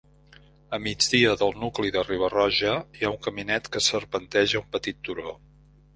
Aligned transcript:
A 0.77 0.79
migdia 0.85 1.33
del 1.41 1.53
nucli 1.65 1.93
de 1.97 2.03
Riba-Roja 2.07 2.73
hi 3.01 3.05
ha 3.05 3.11
un 3.17 3.21
caminet 3.27 3.69
que 3.77 3.85
serpenteja 3.89 4.63
un 4.65 4.71
petit 4.79 5.05
turó. 5.09 5.37